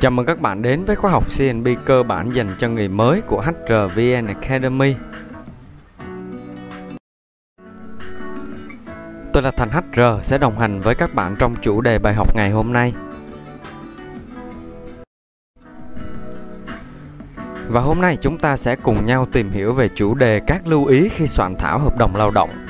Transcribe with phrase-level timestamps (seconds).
[0.00, 3.20] Chào mừng các bạn đến với khóa học CNB cơ bản dành cho người mới
[3.20, 4.94] của HRVN Academy.
[9.32, 12.36] Tôi là Thành HR sẽ đồng hành với các bạn trong chủ đề bài học
[12.36, 12.94] ngày hôm nay.
[17.68, 20.86] Và hôm nay chúng ta sẽ cùng nhau tìm hiểu về chủ đề các lưu
[20.86, 22.65] ý khi soạn thảo hợp đồng lao động.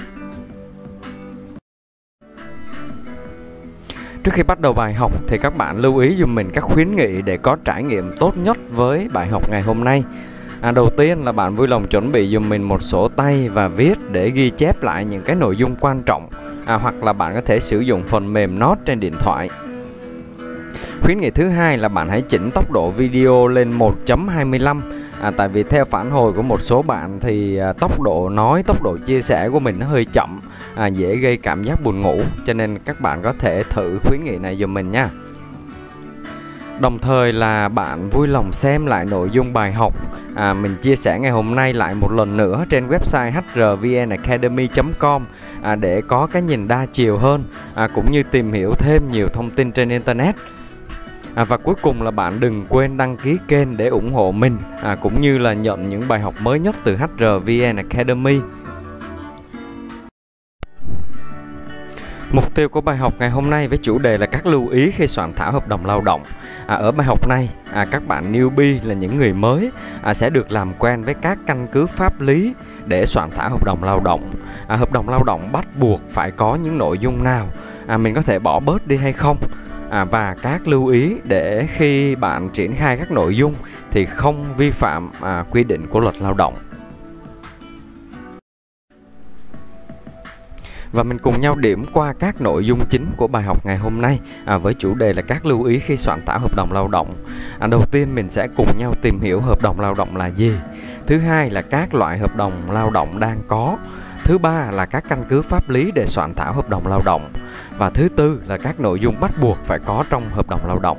[4.27, 6.97] Trước khi bắt đầu bài học thì các bạn lưu ý dùm mình các khuyến
[6.97, 10.05] nghị để có trải nghiệm tốt nhất với bài học ngày hôm nay.
[10.61, 13.69] À, đầu tiên là bạn vui lòng chuẩn bị dùm mình một sổ tay và
[13.69, 16.29] viết để ghi chép lại những cái nội dung quan trọng
[16.67, 19.51] à, hoặc là bạn có thể sử dụng phần mềm Note trên điện thoại.
[21.03, 24.81] Khuyến nghị thứ hai là bạn hãy chỉnh tốc độ video lên 1.25
[25.21, 28.63] à, tại vì theo phản hồi của một số bạn thì à, tốc độ nói,
[28.63, 30.41] tốc độ chia sẻ của mình nó hơi chậm
[30.75, 32.21] à, dễ gây cảm giác buồn ngủ.
[32.47, 35.11] Cho nên các bạn có thể thử khuyến nghị này giùm mình nha.
[36.81, 39.95] Đồng thời là bạn vui lòng xem lại nội dung bài học.
[40.35, 45.27] À, mình chia sẻ ngày hôm nay lại một lần nữa trên website hrvnacademy.com
[45.63, 47.45] à, để có cái nhìn đa chiều hơn
[47.75, 50.35] à, cũng như tìm hiểu thêm nhiều thông tin trên internet.
[51.37, 54.59] À, và cuối cùng là bạn đừng quên đăng ký kênh để ủng hộ mình
[54.83, 58.41] à, cũng như là nhận những bài học mới nhất từ HRVN Academy.
[62.33, 64.91] Mục tiêu của bài học ngày hôm nay với chủ đề là các lưu ý
[64.91, 66.23] khi soạn thảo hợp đồng lao động.
[66.67, 69.71] À, ở bài học này, à, các bạn newbie là những người mới
[70.03, 72.55] à, sẽ được làm quen với các căn cứ pháp lý
[72.87, 74.33] để soạn thảo hợp đồng lao động.
[74.69, 77.47] À, hợp đồng lao động bắt buộc phải có những nội dung nào,
[77.87, 79.37] à, mình có thể bỏ bớt đi hay không?
[79.91, 83.55] À, và các lưu ý để khi bạn triển khai các nội dung
[83.91, 86.55] thì không vi phạm à, quy định của luật lao động.
[90.97, 94.01] và mình cùng nhau điểm qua các nội dung chính của bài học ngày hôm
[94.01, 96.89] nay à, với chủ đề là các lưu ý khi soạn thảo hợp đồng lao
[96.89, 97.13] động.
[97.59, 100.53] À, đầu tiên mình sẽ cùng nhau tìm hiểu hợp đồng lao động là gì.
[101.07, 103.79] Thứ hai là các loại hợp đồng lao động đang có.
[104.27, 107.33] Thứ ba là các căn cứ pháp lý để soạn thảo hợp đồng lao động.
[107.79, 110.79] Và thứ tư là các nội dung bắt buộc phải có trong hợp đồng lao
[110.79, 110.99] động.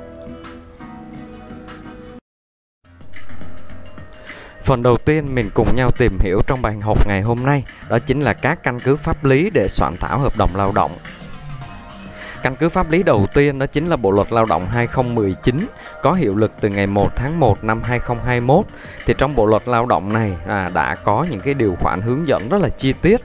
[4.64, 7.98] Phần đầu tiên mình cùng nhau tìm hiểu trong bài học ngày hôm nay, đó
[7.98, 10.92] chính là các căn cứ pháp lý để soạn thảo hợp đồng lao động.
[12.42, 15.66] Căn cứ pháp lý đầu tiên đó chính là Bộ luật Lao động 2019
[16.02, 18.66] có hiệu lực từ ngày 1 tháng 1 năm 2021.
[19.06, 22.26] Thì trong Bộ luật Lao động này à, đã có những cái điều khoản hướng
[22.26, 23.20] dẫn rất là chi tiết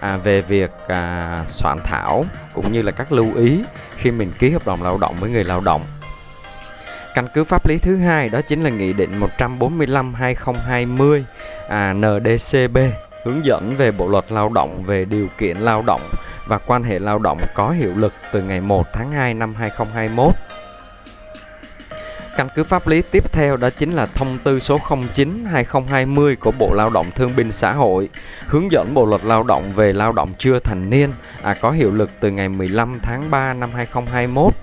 [0.00, 2.24] à, về việc à, soạn thảo
[2.54, 3.64] cũng như là các lưu ý
[3.96, 5.84] khi mình ký hợp đồng lao động với người lao động.
[7.14, 11.22] Căn cứ pháp lý thứ hai đó chính là Nghị định 145-2020
[11.68, 12.78] à, NDCB
[13.24, 16.10] hướng dẫn về Bộ luật Lao động về điều kiện lao động
[16.46, 20.34] và quan hệ lao động có hiệu lực từ ngày 1 tháng 2 năm 2021.
[22.36, 24.78] Căn cứ pháp lý tiếp theo đó chính là thông tư số
[25.14, 28.08] 09-2020 của Bộ Lao động Thương binh Xã hội
[28.46, 31.12] hướng dẫn Bộ luật Lao động về lao động chưa thành niên
[31.42, 34.54] à, có hiệu lực từ ngày 15 tháng 3 năm 2021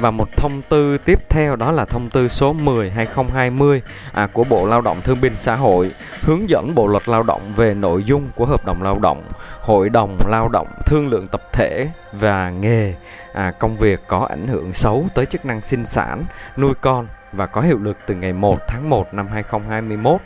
[0.00, 4.44] và một thông tư tiếp theo đó là thông tư số 10 2020 à, của
[4.44, 5.90] Bộ Lao động Thương binh Xã hội
[6.20, 9.22] hướng dẫn Bộ luật Lao động về nội dung của hợp đồng lao động,
[9.60, 12.94] hội đồng lao động, thương lượng tập thể và nghề
[13.32, 16.24] à, công việc có ảnh hưởng xấu tới chức năng sinh sản,
[16.56, 20.20] nuôi con và có hiệu lực từ ngày 1 tháng 1 năm 2021.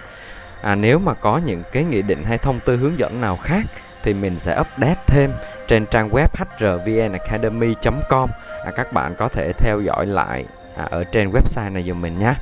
[0.63, 3.63] À, nếu mà có những cái nghị định hay thông tư hướng dẫn nào khác
[4.03, 5.31] thì mình sẽ update thêm
[5.67, 8.31] trên trang web hrvnacademy.com
[8.65, 10.45] à, các bạn có thể theo dõi lại
[10.77, 12.35] à, ở trên website này dùm mình nhé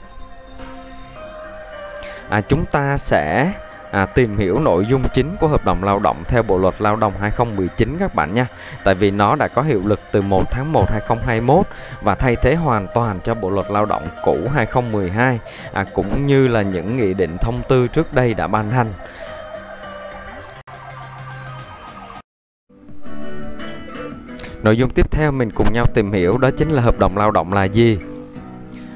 [2.28, 3.52] à, chúng ta sẽ
[3.92, 6.96] à, tìm hiểu nội dung chính của hợp đồng lao động theo Bộ luật Lao
[6.96, 8.46] động 2019 các bạn nha.
[8.84, 11.66] Tại vì nó đã có hiệu lực từ 1 tháng 1 2021
[12.00, 15.38] và thay thế hoàn toàn cho Bộ luật Lao động cũ 2012
[15.72, 18.92] à, cũng như là những nghị định thông tư trước đây đã ban hành.
[24.62, 27.30] Nội dung tiếp theo mình cùng nhau tìm hiểu đó chính là hợp đồng lao
[27.30, 27.98] động là gì.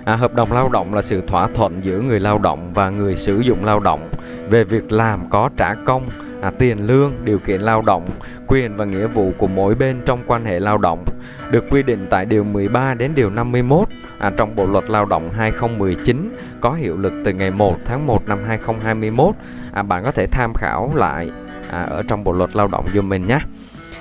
[0.05, 3.17] À, hợp đồng lao động là sự thỏa thuận giữa người lao động và người
[3.17, 4.08] sử dụng lao động
[4.50, 6.06] về việc làm có trả công,
[6.43, 8.08] à, tiền lương, điều kiện lao động,
[8.46, 11.05] quyền và nghĩa vụ của mỗi bên trong quan hệ lao động
[11.50, 13.88] được quy định tại điều 13 đến điều 51
[14.19, 18.29] à, trong Bộ luật Lao động 2019 có hiệu lực từ ngày 1 tháng 1
[18.29, 19.35] năm 2021.
[19.73, 21.31] À, bạn có thể tham khảo lại
[21.70, 23.38] à, ở trong Bộ luật Lao động giùm mình nhé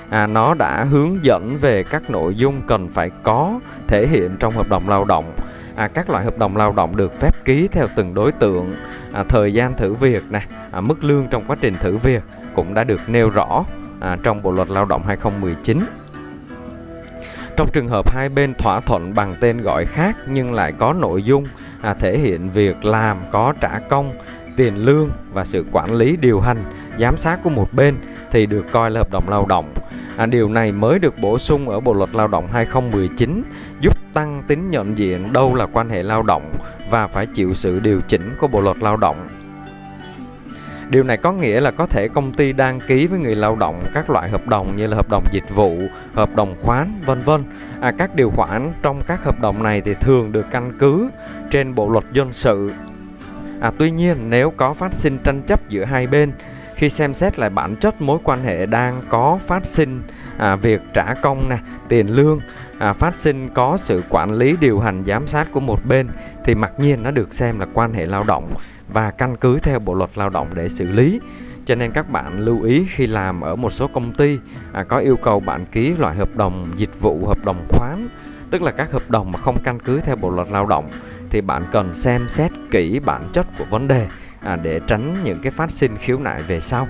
[0.09, 4.53] à, nó đã hướng dẫn về các nội dung cần phải có thể hiện trong
[4.53, 5.33] hợp đồng lao động.
[5.75, 8.75] À, các loại hợp đồng lao động được phép ký theo từng đối tượng.
[9.13, 10.41] À, thời gian thử việc nè
[10.71, 12.23] à, mức lương trong quá trình thử việc
[12.55, 13.65] cũng đã được nêu rõ
[13.99, 15.79] à, trong bộ luật lao động 2019
[17.57, 21.23] Trong trường hợp hai bên thỏa thuận bằng tên gọi khác nhưng lại có nội
[21.23, 21.45] dung
[21.81, 24.11] à, thể hiện việc làm có trả công,
[24.55, 26.63] tiền lương và sự quản lý điều hành,
[26.99, 27.95] giám sát của một bên
[28.31, 29.73] thì được coi là hợp đồng lao động.
[30.17, 33.43] À, điều này mới được bổ sung ở Bộ luật Lao động 2019
[33.81, 36.53] giúp tăng tính nhận diện đâu là quan hệ lao động
[36.89, 39.27] và phải chịu sự điều chỉnh của Bộ luật Lao động
[40.89, 43.83] Điều này có nghĩa là có thể công ty đăng ký với người lao động
[43.93, 45.77] các loại hợp đồng như là hợp đồng dịch vụ,
[46.13, 47.43] hợp đồng khoán, vân vân.
[47.81, 51.09] À, các điều khoản trong các hợp đồng này thì thường được căn cứ
[51.49, 52.71] trên bộ luật dân sự.
[53.61, 56.31] À, tuy nhiên nếu có phát sinh tranh chấp giữa hai bên
[56.75, 60.01] khi xem xét lại bản chất mối quan hệ đang có phát sinh
[60.37, 61.57] à, việc trả công nè,
[61.87, 62.39] tiền lương
[62.79, 66.07] à, phát sinh có sự quản lý điều hành giám sát của một bên
[66.45, 68.53] thì mặc nhiên nó được xem là quan hệ lao động
[68.87, 71.19] và căn cứ theo bộ luật lao động để xử lý.
[71.65, 74.37] Cho nên các bạn lưu ý khi làm ở một số công ty
[74.71, 78.07] à, có yêu cầu bạn ký loại hợp đồng dịch vụ hợp đồng khoán
[78.49, 80.89] tức là các hợp đồng mà không căn cứ theo bộ luật lao động
[81.29, 84.07] thì bạn cần xem xét kỹ bản chất của vấn đề
[84.45, 86.87] à, để tránh những cái phát sinh khiếu nại về sau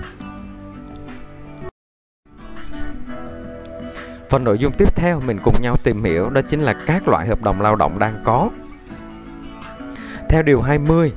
[4.28, 7.26] Phần nội dung tiếp theo mình cùng nhau tìm hiểu đó chính là các loại
[7.26, 8.50] hợp đồng lao động đang có.
[10.28, 11.12] Theo điều 20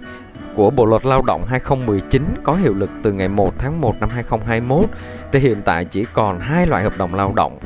[0.55, 4.09] của Bộ luật Lao động 2019 có hiệu lực từ ngày 1 tháng 1 năm
[4.09, 4.89] 2021
[5.31, 7.59] thì hiện tại chỉ còn hai loại hợp đồng lao động.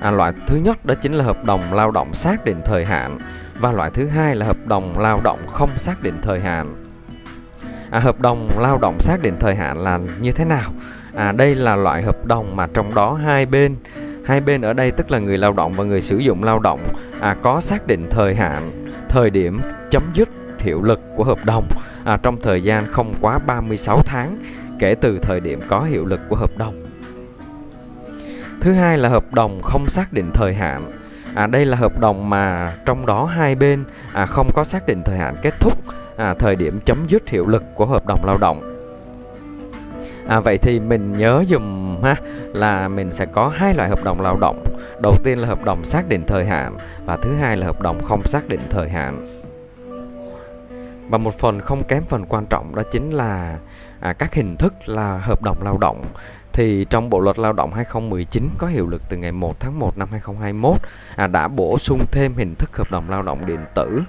[0.00, 3.18] À, loại thứ nhất đó chính là hợp đồng lao động xác định thời hạn
[3.58, 6.85] và loại thứ hai là hợp đồng lao động không xác định thời hạn.
[7.96, 10.70] À, hợp đồng lao động xác định thời hạn là như thế nào?
[11.14, 13.76] À, đây là loại hợp đồng mà trong đó hai bên
[14.24, 16.80] hai bên ở đây tức là người lao động và người sử dụng lao động
[17.20, 19.60] à, có xác định thời hạn thời điểm
[19.90, 20.28] chấm dứt
[20.58, 21.66] hiệu lực của hợp đồng
[22.04, 24.38] à, trong thời gian không quá 36 tháng
[24.78, 26.74] kể từ thời điểm có hiệu lực của hợp đồng.
[28.60, 30.92] Thứ hai là hợp đồng không xác định thời hạn.
[31.34, 35.02] À, đây là hợp đồng mà trong đó hai bên à, không có xác định
[35.04, 35.78] thời hạn kết thúc
[36.16, 38.72] à, thời điểm chấm dứt hiệu lực của hợp đồng lao động.
[40.28, 42.16] À, vậy thì mình nhớ dùm ha
[42.54, 44.64] là mình sẽ có hai loại hợp đồng lao động.
[45.02, 48.02] Đầu tiên là hợp đồng xác định thời hạn và thứ hai là hợp đồng
[48.02, 49.26] không xác định thời hạn.
[51.08, 53.58] Và một phần không kém phần quan trọng đó chính là
[54.00, 56.04] à, các hình thức là hợp đồng lao động
[56.56, 59.98] thì trong Bộ luật Lao động 2019 có hiệu lực từ ngày 1 tháng 1
[59.98, 60.76] năm 2021
[61.16, 64.02] à, đã bổ sung thêm hình thức hợp đồng lao động điện tử.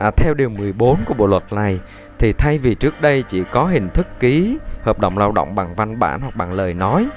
[0.00, 1.80] À, theo điều 14 của Bộ luật này
[2.18, 5.74] thì thay vì trước đây chỉ có hình thức ký hợp đồng lao động bằng
[5.74, 7.08] văn bản hoặc bằng lời nói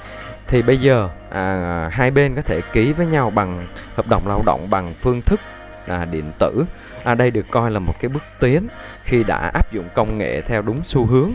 [0.46, 3.66] thì bây giờ à, hai bên có thể ký với nhau bằng
[3.96, 5.40] hợp đồng lao động bằng phương thức
[5.86, 6.64] à, điện tử.
[7.04, 8.66] À, đây được coi là một cái bước tiến
[9.04, 11.32] khi đã áp dụng công nghệ theo đúng xu hướng.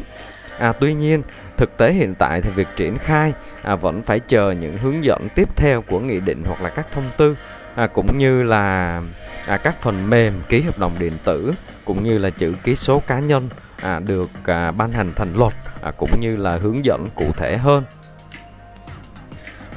[0.60, 1.22] À, tuy nhiên
[1.58, 5.28] thực tế hiện tại thì việc triển khai à, vẫn phải chờ những hướng dẫn
[5.36, 7.36] tiếp theo của nghị định hoặc là các thông tư
[7.80, 9.02] à, cũng như là
[9.48, 11.54] à, các phần mềm ký hợp đồng điện tử
[11.86, 13.50] cũng như là chữ ký số cá nhân
[13.82, 17.58] à, được à, ban hành thành luật à, cũng như là hướng dẫn cụ thể
[17.58, 17.84] hơn.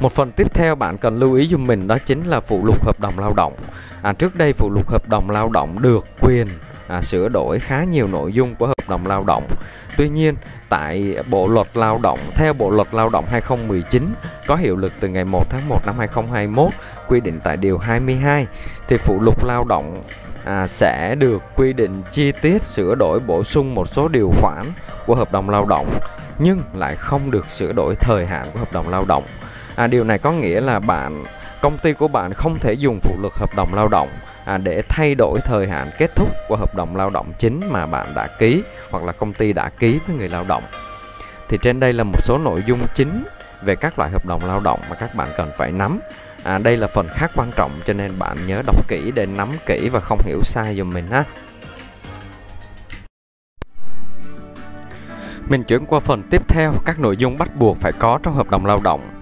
[0.00, 2.84] Một phần tiếp theo bạn cần lưu ý giùm mình đó chính là phụ lục
[2.84, 3.52] hợp đồng lao động.
[4.02, 6.46] À, trước đây phụ lục hợp đồng lao động được quyền
[6.88, 9.46] à, sửa đổi khá nhiều nội dung của hợp đồng lao động.
[9.96, 10.34] Tuy nhiên,
[10.68, 14.14] tại Bộ luật Lao động, theo Bộ luật Lao động 2019
[14.46, 16.72] có hiệu lực từ ngày 1 tháng 1 năm 2021,
[17.08, 18.46] quy định tại điều 22
[18.88, 20.02] thì phụ lục lao động
[20.44, 24.66] à, sẽ được quy định chi tiết sửa đổi bổ sung một số điều khoản
[25.06, 25.98] của hợp đồng lao động
[26.38, 29.24] nhưng lại không được sửa đổi thời hạn của hợp đồng lao động.
[29.74, 31.24] À, điều này có nghĩa là bạn
[31.60, 34.08] công ty của bạn không thể dùng phụ lục hợp đồng lao động
[34.44, 37.86] à, để thay đổi thời hạn kết thúc của hợp đồng lao động chính mà
[37.86, 40.62] bạn đã ký hoặc là công ty đã ký với người lao động.
[41.48, 43.24] Thì trên đây là một số nội dung chính
[43.62, 46.00] về các loại hợp đồng lao động mà các bạn cần phải nắm.
[46.42, 49.48] À, đây là phần khá quan trọng cho nên bạn nhớ đọc kỹ để nắm
[49.66, 51.24] kỹ và không hiểu sai dùm mình ha.
[55.48, 58.50] Mình chuyển qua phần tiếp theo các nội dung bắt buộc phải có trong hợp
[58.50, 59.21] đồng lao động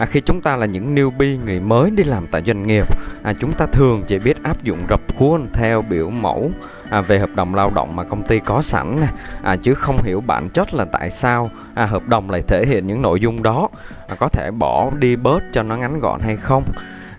[0.00, 2.86] à, khi chúng ta là những newbie người mới đi làm tại doanh nghiệp
[3.22, 6.50] à, chúng ta thường chỉ biết áp dụng rập khuôn theo biểu mẫu
[6.90, 9.00] à, về hợp đồng lao động mà công ty có sẵn
[9.42, 12.86] à, chứ không hiểu bản chất là tại sao à, hợp đồng lại thể hiện
[12.86, 13.68] những nội dung đó
[14.08, 16.64] à, có thể bỏ đi bớt cho nó ngắn gọn hay không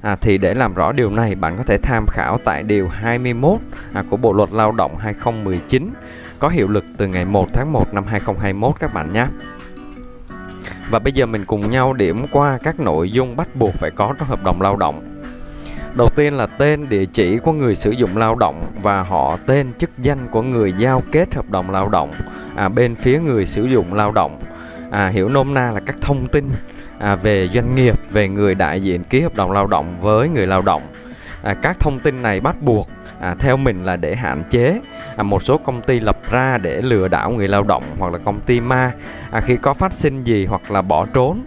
[0.02, 3.60] À, thì để làm rõ điều này bạn có thể tham khảo tại điều 21
[3.94, 5.90] à, của Bộ luật Lao động 2019
[6.40, 9.28] có hiệu lực từ ngày 1 tháng 1 năm 2021 các bạn nhé.
[10.90, 14.14] Và bây giờ mình cùng nhau điểm qua các nội dung bắt buộc phải có
[14.20, 15.02] trong hợp đồng lao động.
[15.96, 19.68] Đầu tiên là tên, địa chỉ của người sử dụng lao động và họ tên
[19.78, 22.12] chức danh của người giao kết hợp đồng lao động
[22.56, 24.40] à, bên phía người sử dụng lao động.
[24.92, 26.50] À, hiểu nôm na là các thông tin
[27.00, 30.48] à, về doanh nghiệp về người đại diện ký hợp đồng lao động với người
[30.48, 30.82] lao động
[31.44, 34.82] à, các thông tin này bắt buộc à, theo mình là để hạn chế.
[35.16, 38.20] À, một số công ty lập ra để lừa đảo người lao động hoặc là
[38.20, 38.92] công ty ma.
[39.32, 41.40] À, khi có phát sinh gì hoặc là bỏ trốn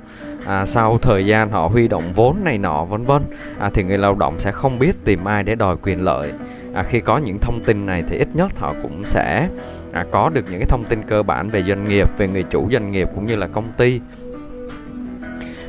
[0.46, 3.22] à, sau thời gian họ huy động vốn này nọ vân vân
[3.58, 6.32] à, thì người lao động sẽ không biết tìm ai để đòi quyền lợi.
[6.74, 9.48] À, khi có những thông tin này thì ít nhất họ cũng sẽ
[9.92, 12.68] à, có được những cái thông tin cơ bản về doanh nghiệp về người chủ
[12.72, 14.00] doanh nghiệp cũng như là công ty.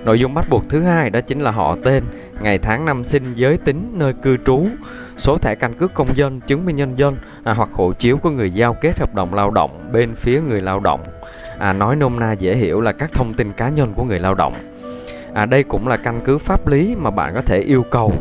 [0.06, 2.04] Nội dung bắt buộc thứ hai đó chính là họ tên,
[2.42, 4.66] ngày tháng năm sinh, giới tính, nơi cư trú,
[5.18, 8.30] số thẻ căn cước công dân, chứng minh nhân dân à, hoặc hộ chiếu của
[8.30, 11.04] người giao kết hợp đồng lao động bên phía người lao động.
[11.60, 14.36] À, nói nôm na dễ hiểu là các thông tin cá nhân của người lao
[14.36, 14.54] động.
[15.34, 18.14] À, đây cũng là căn cứ pháp lý mà bạn có thể yêu cầu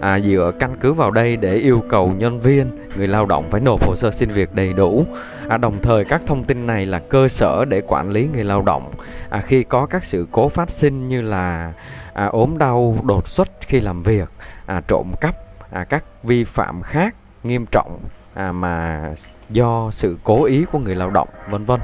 [0.00, 3.60] à, dựa căn cứ vào đây để yêu cầu nhân viên người lao động phải
[3.60, 5.06] nộp hồ sơ xin việc đầy đủ.
[5.48, 8.62] À, đồng thời các thông tin này là cơ sở để quản lý người lao
[8.62, 8.92] động.
[9.30, 11.72] À, khi có các sự cố phát sinh như là
[12.14, 14.28] à, ốm đau đột xuất khi làm việc
[14.66, 15.34] à, trộm cắp
[15.72, 17.98] à, các vi phạm khác nghiêm trọng
[18.34, 19.04] à, mà
[19.50, 21.80] do sự cố ý của người lao động vân vân.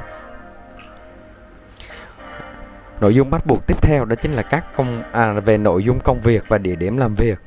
[3.00, 6.00] Nội dung bắt buộc tiếp theo đó chính là các công à, về nội dung
[6.00, 7.38] công việc và địa điểm làm việc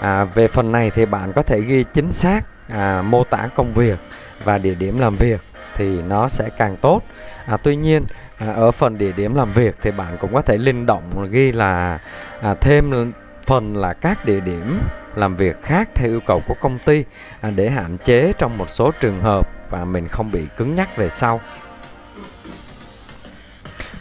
[0.00, 3.72] à, về phần này thì bạn có thể ghi chính xác à, mô tả công
[3.72, 3.98] việc
[4.44, 5.40] và địa điểm làm việc
[5.74, 7.02] thì nó sẽ càng tốt.
[7.46, 8.04] À, tuy nhiên
[8.38, 11.52] à, ở phần địa điểm làm việc thì bạn cũng có thể linh động ghi
[11.52, 11.98] là
[12.42, 13.12] à, thêm
[13.46, 14.80] phần là các địa điểm
[15.14, 17.04] làm việc khác theo yêu cầu của công ty
[17.40, 20.96] à, để hạn chế trong một số trường hợp và mình không bị cứng nhắc
[20.96, 21.40] về sau.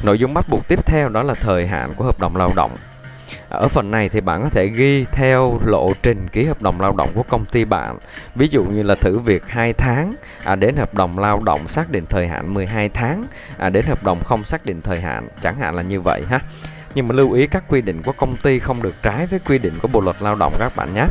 [0.04, 2.72] Nội dung bắt buộc tiếp theo đó là thời hạn của hợp đồng lao động
[3.50, 6.92] ở phần này thì bạn có thể ghi theo lộ trình ký hợp đồng lao
[6.92, 7.98] động của công ty bạn.
[8.36, 11.90] Ví dụ như là thử việc 2 tháng à, đến hợp đồng lao động xác
[11.90, 13.26] định thời hạn 12 tháng
[13.58, 16.40] à, đến hợp đồng không xác định thời hạn chẳng hạn là như vậy ha.
[16.96, 19.58] Nhưng mà lưu ý các quy định của công ty không được trái với quy
[19.58, 21.06] định của bộ luật lao động các bạn nhé.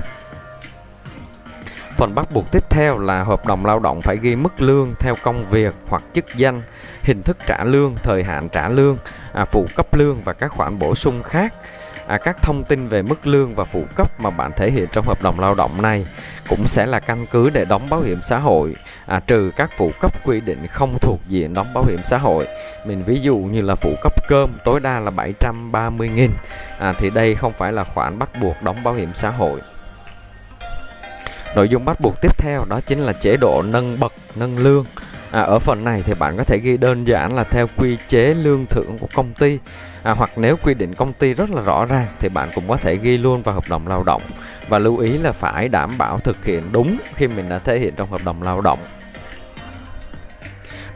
[1.96, 5.14] Phần bắt buộc tiếp theo là hợp đồng lao động phải ghi mức lương theo
[5.22, 6.62] công việc hoặc chức danh,
[7.02, 8.98] hình thức trả lương, thời hạn trả lương,
[9.32, 11.54] à, phụ cấp lương và các khoản bổ sung khác
[12.06, 15.06] à, các thông tin về mức lương và phụ cấp mà bạn thể hiện trong
[15.06, 16.06] hợp đồng lao động này
[16.48, 18.74] cũng sẽ là căn cứ để đóng bảo hiểm xã hội.
[19.06, 22.46] À, trừ các phụ cấp quy định không thuộc diện đóng bảo hiểm xã hội.
[22.86, 26.30] Mình ví dụ như là phụ cấp cơm tối đa là 730 nghìn.
[26.78, 29.60] À, thì đây không phải là khoản bắt buộc đóng bảo hiểm xã hội.
[31.56, 34.84] Nội dung bắt buộc tiếp theo đó chính là chế độ nâng bậc, nâng lương.
[35.30, 38.34] À, ở phần này thì bạn có thể ghi đơn giản là theo quy chế
[38.34, 39.58] lương thưởng của công ty.
[40.02, 42.76] À, hoặc nếu quy định công ty rất là rõ ràng thì bạn cũng có
[42.76, 44.22] thể ghi luôn vào hợp đồng lao động.
[44.68, 47.94] Và lưu ý là phải đảm bảo thực hiện đúng khi mình đã thể hiện
[47.96, 48.78] trong hợp đồng lao động.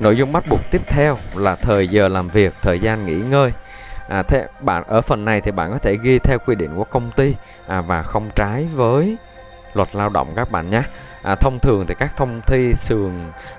[0.00, 3.52] Nội dung bắt buộc tiếp theo là thời giờ làm việc thời gian nghỉ ngơi.
[4.08, 6.84] À, thế bạn ở phần này thì bạn có thể ghi theo quy định của
[6.84, 7.34] công ty
[7.66, 9.16] à, và không trái với
[9.74, 10.82] luật lao động các bạn nhé
[11.22, 13.10] à, thông thường thì các thông thi sườn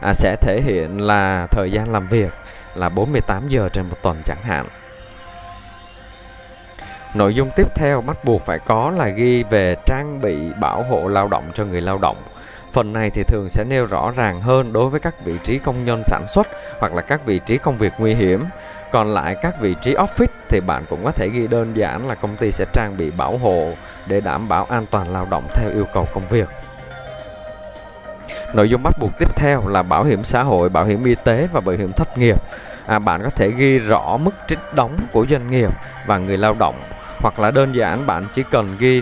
[0.01, 2.33] à, sẽ thể hiện là thời gian làm việc
[2.75, 4.65] là 48 giờ trên một tuần chẳng hạn
[7.13, 11.07] Nội dung tiếp theo bắt buộc phải có là ghi về trang bị bảo hộ
[11.07, 12.17] lao động cho người lao động.
[12.71, 15.85] Phần này thì thường sẽ nêu rõ ràng hơn đối với các vị trí công
[15.85, 16.47] nhân sản xuất
[16.79, 18.43] hoặc là các vị trí công việc nguy hiểm.
[18.91, 22.15] Còn lại các vị trí office thì bạn cũng có thể ghi đơn giản là
[22.15, 23.73] công ty sẽ trang bị bảo hộ
[24.07, 26.49] để đảm bảo an toàn lao động theo yêu cầu công việc.
[28.53, 31.47] Nội dung bắt buộc tiếp theo là bảo hiểm xã hội, bảo hiểm y tế
[31.53, 32.37] và bảo hiểm thất nghiệp.
[32.85, 35.71] À, bạn có thể ghi rõ mức trích đóng của doanh nghiệp
[36.05, 36.75] và người lao động
[37.19, 39.01] hoặc là đơn giản bạn chỉ cần ghi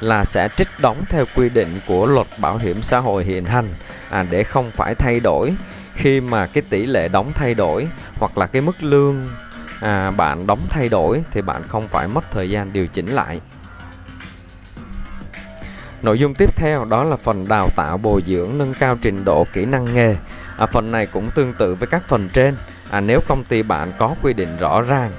[0.00, 3.68] là sẽ trích đóng theo quy định của luật bảo hiểm xã hội hiện hành
[4.10, 5.54] à, để không phải thay đổi
[5.94, 9.28] khi mà cái tỷ lệ đóng thay đổi hoặc là cái mức lương
[9.80, 13.40] à, bạn đóng thay đổi thì bạn không phải mất thời gian điều chỉnh lại
[16.02, 19.46] Nội dung tiếp theo đó là phần đào tạo bồi dưỡng nâng cao trình độ
[19.52, 20.16] kỹ năng nghề.
[20.58, 22.54] À, phần này cũng tương tự với các phần trên.
[22.90, 25.12] À, nếu công ty bạn có quy định rõ ràng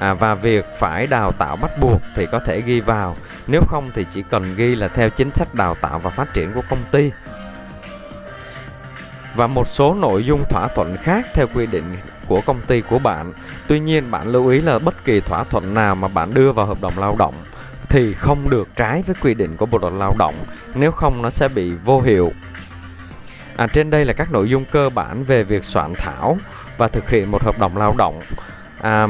[0.00, 3.90] à, và việc phải đào tạo bắt buộc thì có thể ghi vào nếu không
[3.94, 6.82] thì chỉ cần ghi là theo chính sách đào tạo và phát triển của công
[6.90, 7.12] ty
[9.34, 11.96] và một số nội dung thỏa thuận khác theo quy định
[12.26, 13.32] của công ty của bạn.
[13.68, 16.66] Tuy nhiên bạn lưu ý là bất kỳ thỏa thuận nào mà bạn đưa vào
[16.66, 17.34] hợp đồng lao động
[17.88, 20.34] thì không được trái với quy định của Bộ luật Lao động,
[20.74, 22.32] nếu không nó sẽ bị vô hiệu.
[23.56, 26.38] À, trên đây là các nội dung cơ bản về việc soạn thảo
[26.78, 28.20] và thực hiện một hợp đồng lao động.
[28.80, 29.06] À,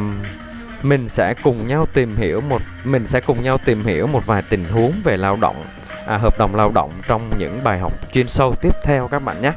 [0.83, 4.43] mình sẽ cùng nhau tìm hiểu một mình sẽ cùng nhau tìm hiểu một vài
[4.43, 5.65] tình huống về lao động
[6.07, 9.43] à, hợp đồng lao động trong những bài học chuyên sâu tiếp theo các bạn
[9.43, 9.53] nhé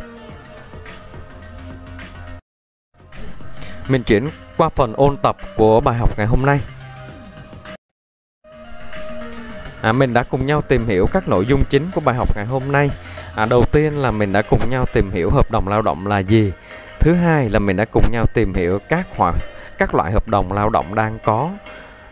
[3.87, 6.59] mình chuyển qua phần ôn tập của bài học ngày hôm nay
[9.83, 12.45] À, mình đã cùng nhau tìm hiểu các nội dung chính của bài học ngày
[12.45, 12.89] hôm nay.
[13.35, 16.19] À, đầu tiên là mình đã cùng nhau tìm hiểu hợp đồng lao động là
[16.19, 16.51] gì.
[16.99, 19.35] Thứ hai là mình đã cùng nhau tìm hiểu các hoặc
[19.77, 21.49] các loại hợp đồng lao động đang có.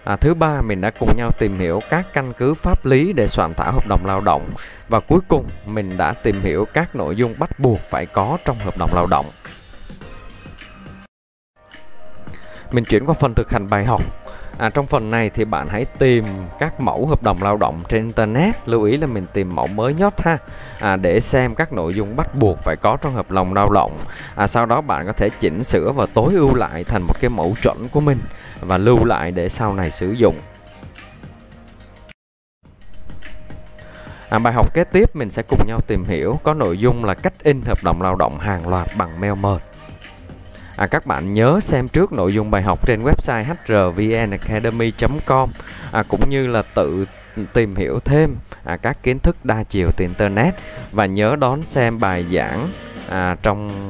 [0.04, 3.28] À, thứ ba mình đã cùng nhau tìm hiểu các căn cứ pháp lý để
[3.28, 4.50] soạn thảo hợp đồng lao động
[4.90, 8.60] và cuối cùng mình đã tìm hiểu các nội dung bắt buộc phải có trong
[8.60, 9.26] hợp đồng lao động.
[12.72, 14.02] Mình chuyển qua phần thực hành bài học.
[14.58, 16.26] À, trong phần này thì bạn hãy tìm
[16.60, 19.94] các mẫu hợp đồng lao động trên internet lưu ý là mình tìm mẫu mới
[19.94, 20.38] nhất ha.
[20.80, 24.00] À, để xem các nội dung bắt buộc phải có trong hợp đồng lao động.
[24.36, 27.30] À, sau đó bạn có thể chỉnh sửa và tối ưu lại thành một cái
[27.30, 28.20] mẫu chuẩn của mình
[28.60, 30.36] và lưu lại để sau này sử dụng.
[34.30, 37.14] À, bài học kế tiếp mình sẽ cùng nhau tìm hiểu có nội dung là
[37.14, 39.60] cách in hợp đồng lao động hàng loạt bằng mail mời
[40.82, 45.50] à, các bạn nhớ xem trước nội dung bài học trên website hrvnacademy.com
[45.92, 47.06] à, cũng như là tự
[47.54, 50.54] tìm hiểu thêm à, các kiến thức đa chiều từ internet
[50.92, 52.70] và nhớ đón xem bài giảng
[53.10, 53.90] à, trong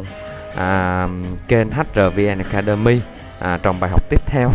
[0.55, 1.07] à,
[1.47, 2.99] kênh HRVN Academy
[3.39, 4.51] à, trong bài học tiếp theo.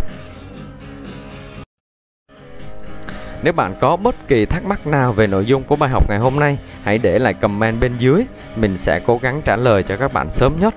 [3.42, 6.18] Nếu bạn có bất kỳ thắc mắc nào về nội dung của bài học ngày
[6.18, 8.24] hôm nay, hãy để lại comment bên dưới,
[8.56, 10.74] mình sẽ cố gắng trả lời cho các bạn sớm nhất.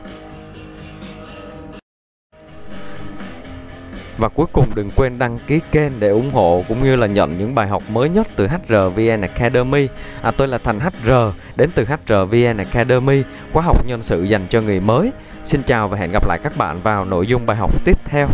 [4.19, 7.37] Và cuối cùng đừng quên đăng ký kênh để ủng hộ cũng như là nhận
[7.37, 9.87] những bài học mới nhất từ HRVN Academy.
[10.21, 11.11] À, tôi là Thành HR
[11.55, 13.23] đến từ HRVN Academy,
[13.53, 15.11] khóa học nhân sự dành cho người mới.
[15.45, 18.27] Xin chào và hẹn gặp lại các bạn vào nội dung bài học tiếp theo.